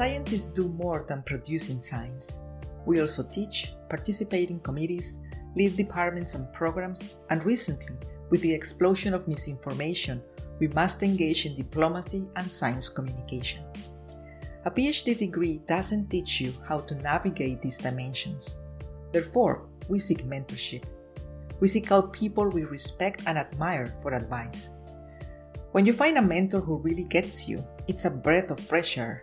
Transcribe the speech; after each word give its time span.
scientists 0.00 0.46
do 0.46 0.66
more 0.70 1.04
than 1.06 1.22
producing 1.24 1.78
science. 1.78 2.38
We 2.86 3.02
also 3.02 3.22
teach, 3.22 3.74
participate 3.90 4.48
in 4.48 4.58
committees, 4.60 5.20
lead 5.56 5.76
departments 5.76 6.34
and 6.34 6.50
programs, 6.54 7.16
and 7.28 7.44
recently, 7.44 7.96
with 8.30 8.40
the 8.40 8.54
explosion 8.54 9.12
of 9.12 9.28
misinformation, 9.28 10.22
we 10.58 10.68
must 10.68 11.02
engage 11.02 11.44
in 11.44 11.54
diplomacy 11.54 12.26
and 12.36 12.50
science 12.50 12.88
communication. 12.88 13.62
A 14.64 14.70
PhD 14.70 15.18
degree 15.18 15.60
doesn't 15.66 16.08
teach 16.08 16.40
you 16.40 16.54
how 16.66 16.78
to 16.88 16.94
navigate 16.94 17.60
these 17.60 17.76
dimensions. 17.76 18.64
Therefore, 19.12 19.68
we 19.90 19.98
seek 19.98 20.24
mentorship. 20.24 20.84
We 21.60 21.68
seek 21.68 21.92
out 21.92 22.14
people 22.14 22.48
we 22.48 22.64
respect 22.64 23.24
and 23.26 23.36
admire 23.36 23.92
for 24.00 24.14
advice. 24.14 24.70
When 25.72 25.84
you 25.84 25.92
find 25.92 26.16
a 26.16 26.22
mentor 26.22 26.60
who 26.60 26.78
really 26.78 27.04
gets 27.04 27.46
you, 27.46 27.62
it's 27.86 28.06
a 28.06 28.10
breath 28.10 28.50
of 28.50 28.58
fresh 28.58 28.96
air. 28.96 29.22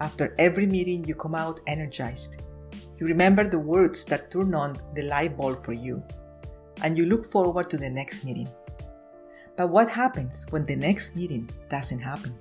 After 0.00 0.34
every 0.38 0.64
meeting, 0.64 1.04
you 1.04 1.14
come 1.14 1.34
out 1.34 1.60
energized. 1.66 2.42
You 2.98 3.06
remember 3.06 3.46
the 3.46 3.58
words 3.58 4.04
that 4.06 4.30
turn 4.30 4.54
on 4.54 4.78
the 4.94 5.02
light 5.02 5.36
bulb 5.36 5.62
for 5.62 5.74
you, 5.74 6.02
and 6.82 6.96
you 6.96 7.04
look 7.04 7.26
forward 7.26 7.68
to 7.68 7.76
the 7.76 7.90
next 7.90 8.24
meeting. 8.24 8.48
But 9.56 9.68
what 9.68 9.90
happens 9.90 10.46
when 10.48 10.64
the 10.64 10.76
next 10.76 11.16
meeting 11.16 11.50
doesn't 11.68 11.98
happen? 11.98 12.34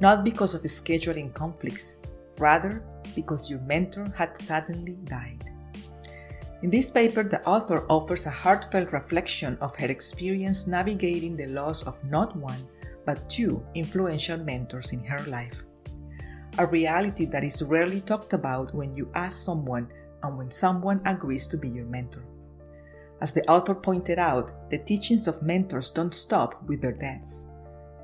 Not 0.00 0.26
because 0.26 0.52
of 0.52 0.60
scheduling 0.60 1.32
conflicts, 1.32 1.96
rather 2.36 2.84
because 3.14 3.48
your 3.48 3.60
mentor 3.60 4.12
had 4.14 4.36
suddenly 4.36 4.98
died. 5.04 5.50
In 6.62 6.70
this 6.70 6.90
paper, 6.90 7.22
the 7.22 7.42
author 7.46 7.86
offers 7.88 8.26
a 8.26 8.30
heartfelt 8.30 8.92
reflection 8.92 9.56
of 9.62 9.74
her 9.76 9.86
experience 9.86 10.66
navigating 10.66 11.34
the 11.34 11.46
loss 11.46 11.82
of 11.86 12.04
not 12.04 12.36
one, 12.36 12.68
but 13.06 13.28
two 13.30 13.64
influential 13.74 14.36
mentors 14.36 14.92
in 14.92 15.02
her 15.04 15.22
life 15.24 15.64
a 16.58 16.66
reality 16.66 17.24
that 17.26 17.44
is 17.44 17.62
rarely 17.62 18.00
talked 18.00 18.32
about 18.32 18.74
when 18.74 18.94
you 18.94 19.10
ask 19.14 19.44
someone 19.44 19.88
and 20.22 20.38
when 20.38 20.50
someone 20.50 21.00
agrees 21.04 21.46
to 21.48 21.56
be 21.56 21.68
your 21.68 21.86
mentor. 21.86 22.24
As 23.20 23.32
the 23.32 23.48
author 23.50 23.74
pointed 23.74 24.18
out, 24.18 24.70
the 24.70 24.78
teachings 24.78 25.26
of 25.26 25.42
mentors 25.42 25.90
don't 25.90 26.14
stop 26.14 26.62
with 26.66 26.80
their 26.80 26.92
deaths. 26.92 27.48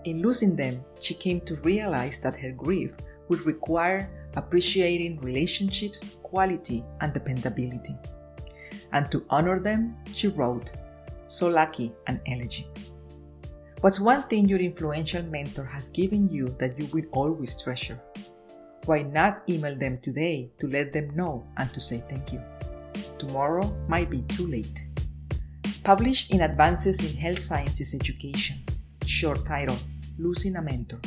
In 0.05 0.23
losing 0.23 0.57
them, 0.57 0.85
she 1.01 1.15
came 1.15 1.41
to 1.43 1.57
realize 1.57 2.21
that 2.21 2.39
her 2.39 2.53
grief 2.53 2.97
would 3.29 3.45
require 3.47 4.11
appreciating 4.35 5.21
relationships, 5.21 6.17
quality, 6.23 6.85
and 7.01 7.13
dependability. 7.13 7.97
And 8.93 9.11
to 9.11 9.25
honor 9.31 9.61
them, 9.61 9.97
she 10.13 10.29
wrote, 10.29 10.73
So 11.27 11.49
lucky 11.49 11.93
an 12.07 12.21
elegy. 12.27 12.67
What's 13.81 14.01
one 14.01 14.25
thing 14.25 14.49
your 14.49 14.59
influential 14.59 15.23
mentor 15.23 15.65
has 15.65 15.91
given 15.91 16.29
you 16.29 16.55
that 16.59 16.79
you 16.79 16.87
will 16.87 17.07
always 17.13 17.61
treasure? 17.63 18.01
Why 18.87 19.03
not 19.03 19.43
email 19.49 19.77
them 19.77 19.99
today 19.99 20.51
to 20.59 20.67
let 20.67 20.93
them 20.93 21.15
know 21.15 21.47
and 21.57 21.73
to 21.75 21.81
say 21.81 22.03
thank 22.09 22.33
you? 22.33 22.43
Tomorrow 23.19 23.77
might 23.89 24.11
be 24.11 24.23
too 24.23 24.47
late. 24.47 24.87
Published 25.85 26.33
in 26.33 26.41
Advances 26.41 27.01
in 27.01 27.17
Health 27.17 27.39
Sciences 27.39 27.95
Education. 27.95 28.59
Short 29.07 29.45
title 29.45 29.77
Losing 30.19 30.57
a 30.57 30.63
Mentor. 30.63 31.01